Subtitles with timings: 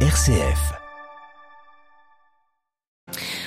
[0.00, 0.85] RCF.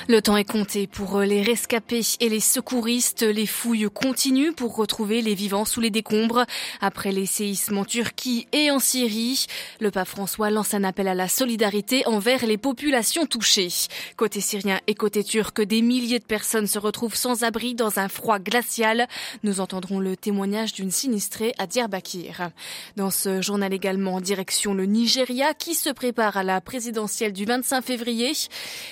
[0.08, 3.22] Le temps est compté pour les rescapés et les secouristes.
[3.22, 6.44] Les fouilles continuent pour retrouver les vivants sous les décombres.
[6.80, 9.46] Après les séismes en Turquie et en Syrie,
[9.78, 13.68] le pape François lance un appel à la solidarité envers les populations touchées.
[14.16, 18.08] Côté syrien et côté turc, des milliers de personnes se retrouvent sans abri dans un
[18.08, 19.06] froid glacial.
[19.42, 22.50] Nous entendrons le témoignage d'une sinistrée à Diyarbakir.
[22.96, 27.82] Dans ce journal également, direction le Nigeria qui se prépare à la présidentielle du 25
[27.82, 28.32] février.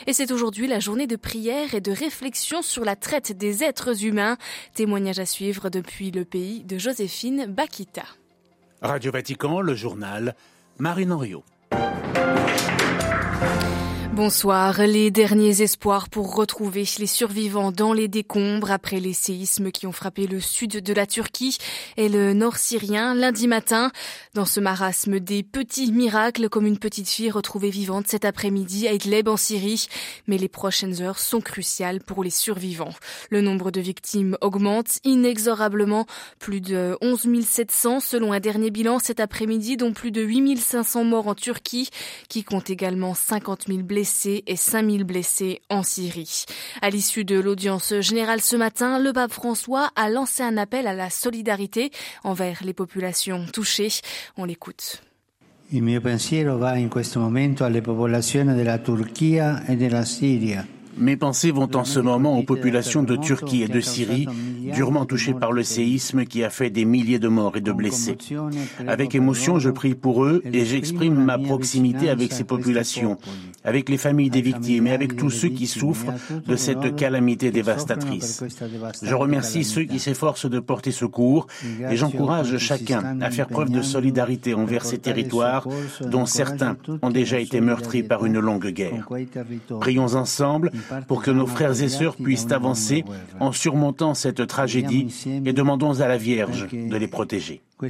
[0.07, 4.05] Et c'est aujourd'hui la journée de prière et de réflexion sur la traite des êtres
[4.05, 4.37] humains.
[4.75, 8.05] Témoignage à suivre depuis le pays de Joséphine Bakita.
[8.83, 10.35] Radio Vatican, le journal,
[10.79, 11.45] Marine Henriot.
[14.19, 14.81] Bonsoir.
[14.81, 19.93] Les derniers espoirs pour retrouver les survivants dans les décombres après les séismes qui ont
[19.93, 21.57] frappé le sud de la Turquie
[21.97, 23.93] et le nord syrien lundi matin.
[24.35, 28.93] Dans ce marasme, des petits miracles comme une petite fille retrouvée vivante cet après-midi à
[28.93, 29.87] Idlib en Syrie.
[30.27, 32.95] Mais les prochaines heures sont cruciales pour les survivants.
[33.31, 36.07] Le nombre de victimes augmente inexorablement.
[36.41, 41.05] Plus de 11 700 selon un dernier bilan cet après-midi, dont plus de 8 500
[41.05, 41.89] morts en Turquie,
[42.29, 44.08] qui compte également 50 000 blessés
[44.47, 46.45] et 5000 blessés en Syrie.
[46.81, 50.95] À l'issue de l'audience générale ce matin, le pape François a lancé un appel à
[50.95, 51.91] la solidarité
[52.25, 54.01] envers les populations touchées.
[54.37, 55.03] On l'écoute.
[55.71, 60.67] Il mio pensiero va in questo momento alle popolazioni della Turchia e della Siria
[60.99, 64.27] mes pensées vont en ce moment aux populations de Turquie et de Syrie,
[64.73, 68.17] durement touchées par le séisme qui a fait des milliers de morts et de blessés.
[68.87, 73.19] Avec émotion, je prie pour eux et j'exprime ma proximité avec ces populations,
[73.65, 76.13] avec les familles des victimes et avec tous ceux qui souffrent
[76.47, 78.45] de cette calamité dévastatrice.
[79.03, 81.47] Je remercie ceux qui s'efforcent de porter secours
[81.91, 85.67] et j'encourage chacun à faire preuve de solidarité envers ces territoires
[86.03, 89.09] dont certains ont déjà été meurtris par une longue guerre.
[89.81, 90.71] Prions ensemble
[91.07, 93.05] pour que nos frères et sœurs puissent avancer
[93.41, 95.09] en surmontant cette tragédie
[95.45, 97.61] et demandons à la Vierge de les protéger.
[97.81, 97.89] E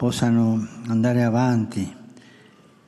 [0.00, 1.94] possano andare avanti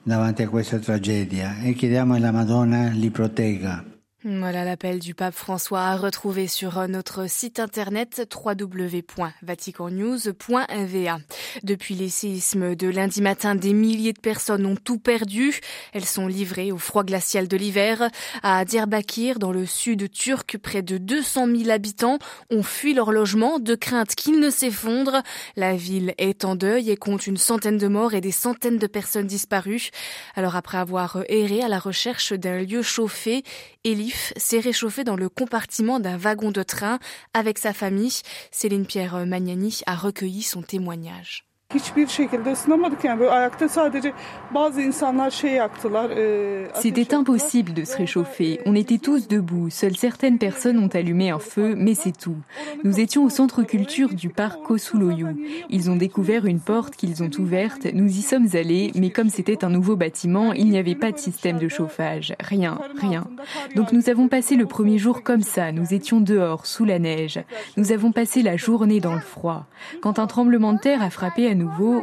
[0.02, 3.91] davanti a questa tragedia e chiediamo alla Madonna li protegga.
[4.25, 11.19] Voilà l'appel du pape François à retrouver sur notre site internet www.vaticannews.va.
[11.65, 15.59] Depuis les séismes de lundi matin, des milliers de personnes ont tout perdu.
[15.93, 18.09] Elles sont livrées au froid glacial de l'hiver.
[18.44, 23.59] À Diyarbakir, dans le sud turc, près de 200 000 habitants ont fui leur logement
[23.59, 25.25] de crainte qu'ils ne s'effondrent.
[25.56, 28.87] La ville est en deuil et compte une centaine de morts et des centaines de
[28.87, 29.91] personnes disparues.
[30.37, 33.43] Alors après avoir erré à la recherche d'un lieu chauffé,
[34.36, 36.98] S'est réchauffé dans le compartiment d'un wagon de train
[37.34, 38.20] avec sa famille.
[38.50, 41.51] Céline Pierre Magnani a recueilli son témoignage.
[46.75, 48.60] C'était impossible de se réchauffer.
[48.66, 49.71] On était tous debout.
[49.71, 52.37] Seules certaines personnes ont allumé un feu, mais c'est tout.
[52.84, 55.65] Nous étions au centre culture du parc Kosuloyu.
[55.71, 57.87] Ils ont découvert une porte qu'ils ont ouverte.
[57.93, 61.19] Nous y sommes allés, mais comme c'était un nouveau bâtiment, il n'y avait pas de
[61.19, 62.34] système de chauffage.
[62.41, 63.25] Rien, rien.
[63.77, 65.72] Donc nous avons passé le premier jour comme ça.
[65.72, 67.41] Nous étions dehors, sous la neige.
[67.77, 69.66] Nous avons passé la journée dans le froid.
[70.00, 71.54] Quand un tremblement de terre a frappé à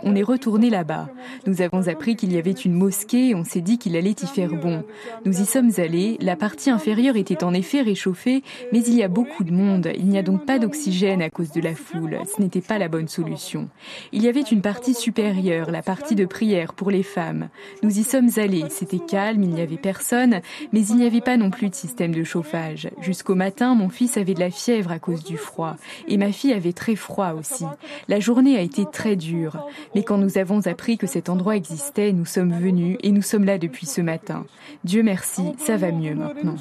[0.04, 1.10] on est retourné là-bas.
[1.46, 4.54] Nous avons appris qu'il y avait une mosquée, on s'est dit qu'il allait y faire
[4.54, 4.84] bon.
[5.26, 9.08] Nous y sommes allés, la partie inférieure était en effet réchauffée, mais il y a
[9.08, 12.42] beaucoup de monde, il n'y a donc pas d'oxygène à cause de la foule, ce
[12.42, 13.70] n'était pas la bonne solution.
[14.12, 17.50] Il y avait une partie supérieure, la partie de prière pour les femmes.
[17.84, 20.42] Nous y sommes allés, c'était calme, il n'y avait personne,
[20.74, 22.90] mais il n'y avait pas non plus de système de chauffage.
[23.02, 25.76] Jusqu'au matin, mon fils avait de la fièvre à cause du froid,
[26.08, 27.66] et ma fille avait très froid aussi.
[28.08, 29.49] La journée a été très dure.
[29.96, 33.46] Mais quand nous avons appris que cet endroit existait, nous sommes venus et nous sommes
[33.46, 34.46] là depuis ce matin.
[34.84, 36.56] Dieu merci, ça va mieux maintenant.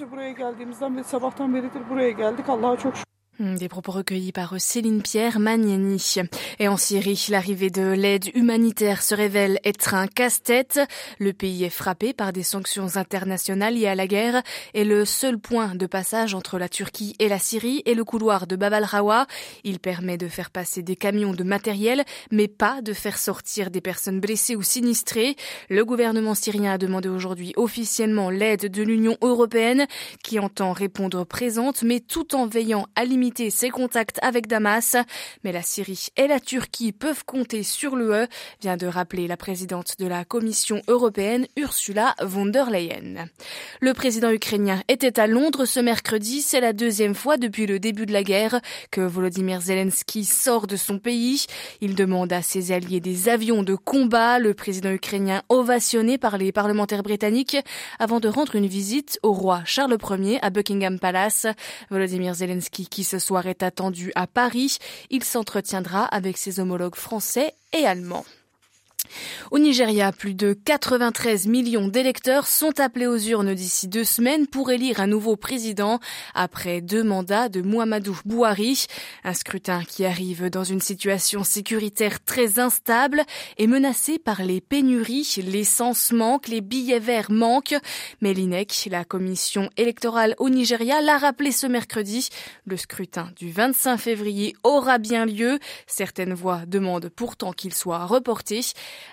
[3.40, 6.16] Hmm, des propos recueillis par Céline Pierre Magnani.
[6.58, 10.80] Et en Syrie, l'arrivée de l'aide humanitaire se révèle être un casse-tête.
[11.20, 14.42] Le pays est frappé par des sanctions internationales liées à la guerre
[14.74, 18.48] et le seul point de passage entre la Turquie et la Syrie est le couloir
[18.48, 19.28] de Bab al-Rawa.
[19.62, 22.02] Il permet de faire passer des camions de matériel,
[22.32, 25.36] mais pas de faire sortir des personnes blessées ou sinistrées.
[25.70, 29.86] Le gouvernement syrien a demandé aujourd'hui officiellement l'aide de l'Union européenne
[30.24, 34.96] qui entend répondre présente, mais tout en veillant à limiter limiter ses contacts avec Damas.
[35.44, 38.26] Mais la Syrie et la Turquie peuvent compter sur l'UE,
[38.62, 43.28] vient de rappeler la présidente de la Commission européenne, Ursula von der Leyen.
[43.80, 46.40] Le président ukrainien était à Londres ce mercredi.
[46.40, 48.60] C'est la deuxième fois depuis le début de la guerre
[48.90, 51.44] que Volodymyr Zelensky sort de son pays.
[51.82, 54.38] Il demande à ses alliés des avions de combat.
[54.38, 57.58] Le président ukrainien ovationné par les parlementaires britanniques
[57.98, 61.46] avant de rendre une visite au roi Charles Ier à Buckingham Palace.
[61.90, 64.78] Volodymyr Zelensky qui ce soir est attendu à Paris.
[65.10, 68.24] Il s'entretiendra avec ses homologues français et allemands.
[69.50, 74.70] Au Nigeria, plus de 93 millions d'électeurs sont appelés aux urnes d'ici deux semaines pour
[74.70, 76.00] élire un nouveau président
[76.34, 78.86] après deux mandats de Muhammadu Buhari.
[79.24, 83.22] Un scrutin qui arrive dans une situation sécuritaire très instable
[83.56, 85.36] et menacé par les pénuries.
[85.44, 87.76] L'essence manque, les billets verts manquent.
[88.20, 92.28] Mais l'INEC, la commission électorale au Nigeria, l'a rappelé ce mercredi.
[92.66, 95.58] Le scrutin du 25 février aura bien lieu.
[95.86, 98.60] Certaines voix demandent pourtant qu'il soit reporté.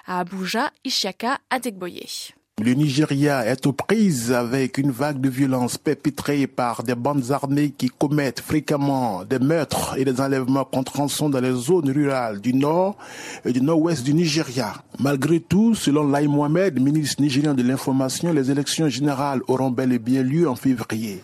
[0.06, 2.36] À Abuja, Ishaka Adegboye.
[2.64, 7.74] Le Nigeria est aux prises avec une vague de violence perpétrée par des bandes armées
[7.78, 12.54] qui commettent fréquemment des meurtres et des enlèvements contre rançon dans les zones rurales du
[12.54, 12.96] nord
[13.44, 14.74] et du nord-ouest du Nigeria.
[15.02, 20.00] Malgré tout, selon Lai Mohamed, ministre nigérien de l'information, les élections générales auront bel et
[20.00, 21.22] bien lieu en février.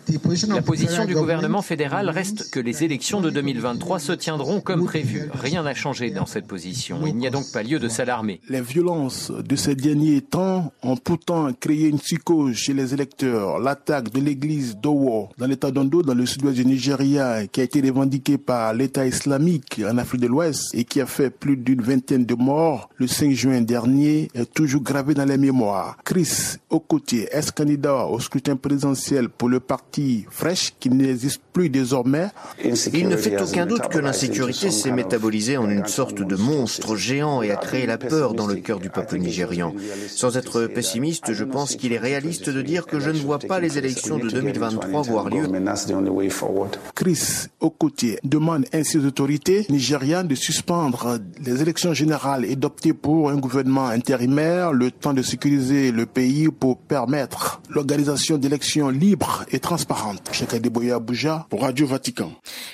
[0.49, 5.29] La position du gouvernement fédéral reste que les élections de 2023 se tiendront comme prévu.
[5.33, 6.99] Rien n'a changé dans cette position.
[7.07, 8.41] Il n'y a donc pas lieu de s'alarmer.
[8.49, 13.59] Les violences de ces derniers temps ont pourtant créé une psychose chez les électeurs.
[13.59, 17.79] L'attaque de l'église d'Owo dans l'état d'Ondo, dans le sud-ouest du Nigeria, qui a été
[17.79, 22.25] revendiquée par l'État islamique en Afrique de l'Ouest et qui a fait plus d'une vingtaine
[22.25, 25.95] de morts le 5 juin dernier, est toujours gravé dans les mémoires.
[26.03, 32.29] Chris Okotie est candidat au scrutin présidentiel pour le parti Fresh qui n'existe plus désormais.
[32.63, 37.43] Il ne fait aucun doute que l'insécurité s'est métabolisée en une sorte de monstre géant
[37.43, 39.75] et a créé la peur dans le cœur du peuple nigérian.
[40.07, 43.59] Sans être pessimiste, je pense qu'il est réaliste de dire que je ne vois pas
[43.59, 45.47] les élections de 2023 voir lieu.
[46.95, 53.29] Chris Okotie demande ainsi aux autorités nigérianes de suspendre les élections générales et d'opter pour
[53.29, 59.59] un gouvernement intérimaire, le temps de sécuriser le pays pour permettre l'organisation d'élections libres et
[59.59, 60.29] transparentes.
[60.31, 62.31] Cheikh Adeboye Abuja pour Radio Vatican.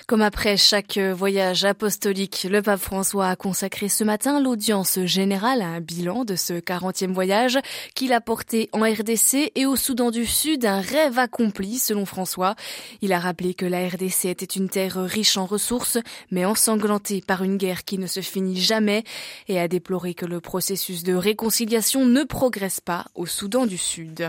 [0.07, 5.67] Comme après chaque voyage apostolique, le pape François a consacré ce matin l'audience générale à
[5.67, 7.59] un bilan de ce 40e voyage
[7.95, 12.55] qu'il a porté en RDC et au Soudan du Sud un rêve accompli selon François.
[13.01, 15.97] Il a rappelé que la RDC était une terre riche en ressources
[16.29, 19.05] mais ensanglantée par une guerre qui ne se finit jamais
[19.47, 24.27] et a déploré que le processus de réconciliation ne progresse pas au Soudan du Sud.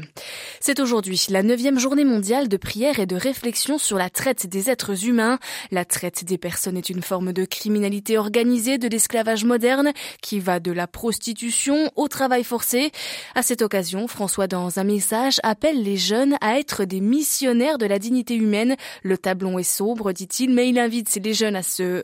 [0.60, 4.70] C'est aujourd'hui la neuvième journée mondiale de prière et de réflexion sur la traite des
[4.70, 5.40] êtres humains.
[5.72, 9.90] La traite des personnes est une forme de criminalité organisée de l'esclavage moderne
[10.22, 12.92] qui va de la prostitution au travail forcé.
[13.34, 17.86] À cette occasion, François, dans un message, appelle les jeunes à être des missionnaires de
[17.86, 18.76] la dignité humaine.
[19.02, 22.02] Le tableau est sombre, dit-il, mais il invite les jeunes à se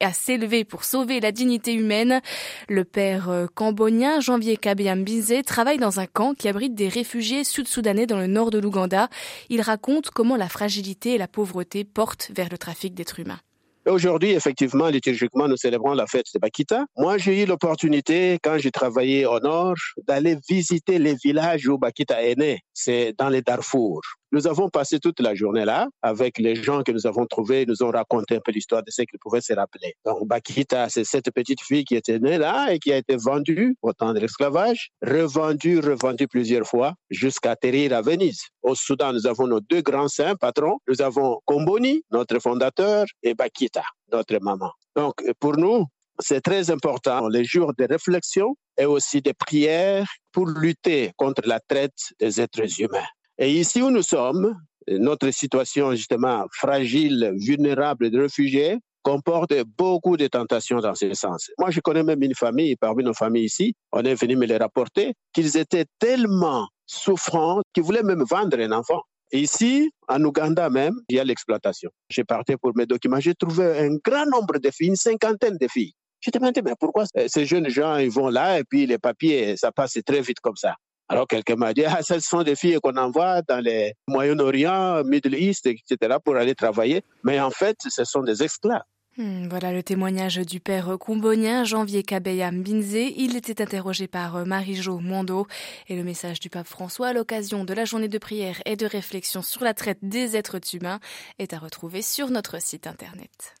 [0.00, 2.20] à s'élever pour sauver la dignité humaine.
[2.68, 7.42] Le père euh, cambonien Janvier Kabiam Bizet travaille dans un camp qui abrite des réfugiés
[7.42, 9.08] sud-soudanais dans le nord de l'Ouganda.
[9.48, 13.40] Il raconte comment la fragilité et la pauvreté portent vers le trafic d'êtres humains.
[13.88, 16.84] Aujourd'hui, effectivement, liturgiquement, nous célébrons la fête de Bakita.
[16.98, 19.76] Moi, j'ai eu l'opportunité, quand j'ai travaillé au nord,
[20.06, 22.60] d'aller visiter les villages où Bakita est né.
[22.80, 24.00] C'est dans les Darfour.
[24.30, 27.62] Nous avons passé toute la journée là avec les gens que nous avons trouvés.
[27.62, 29.94] Ils nous ont raconté un peu l'histoire de ce qu'ils pouvaient se rappeler.
[30.04, 33.74] Donc, Bakita, c'est cette petite fille qui était née là et qui a été vendue
[33.82, 38.42] au temps de l'esclavage, revendue, revendue plusieurs fois jusqu'à atterrir à Venise.
[38.62, 40.78] Au Soudan, nous avons nos deux grands saints patrons.
[40.86, 44.70] Nous avons Komboni, notre fondateur, et Bakita, notre maman.
[44.94, 45.84] Donc, pour nous,
[46.20, 51.60] c'est très important les jours de réflexion et aussi de prière pour lutter contre la
[51.60, 53.06] traite des êtres humains.
[53.38, 54.56] Et ici où nous sommes,
[54.88, 61.50] notre situation justement fragile, vulnérable de réfugiés comporte beaucoup de tentations dans ce sens.
[61.58, 64.56] Moi, je connais même une famille, parmi nos familles ici, on est venu me les
[64.56, 69.00] rapporter, qu'ils étaient tellement souffrants qu'ils voulaient même vendre un enfant.
[69.32, 71.90] Ici, en Ouganda même, il y a l'exploitation.
[72.08, 75.68] J'ai parti pour mes documents, j'ai trouvé un grand nombre de filles, une cinquantaine de
[75.68, 75.92] filles.
[76.20, 79.72] J'ai demandé, mais pourquoi ces jeunes gens, ils vont là et puis les papiers, ça
[79.72, 80.74] passe très vite comme ça?
[81.10, 85.36] Alors quelqu'un m'a dit, ah, ce sont des filles qu'on envoie dans les Moyen-Orient, Middle
[85.36, 87.02] East, etc., pour aller travailler.
[87.24, 88.82] Mais en fait, ce sont des esclaves.
[89.16, 92.94] Hmm, voilà le témoignage du père combonien Janvier Kabeya Mbinze.
[93.16, 95.46] Il était interrogé par Marie-Jo Mondo.
[95.88, 98.86] Et le message du pape François à l'occasion de la journée de prière et de
[98.86, 101.00] réflexion sur la traite des êtres humains
[101.38, 103.56] est à retrouver sur notre site internet.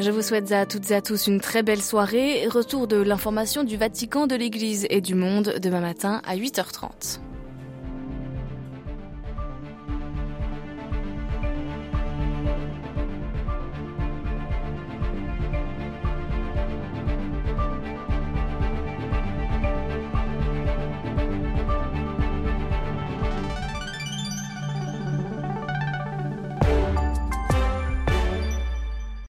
[0.00, 2.46] Je vous souhaite à toutes et à tous une très belle soirée.
[2.46, 7.18] Retour de l'information du Vatican, de l'Église et du monde demain matin à 8h30.